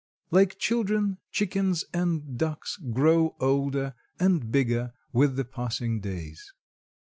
[0.31, 6.43] Like children, chickens and ducks grow older and bigger with the passing days.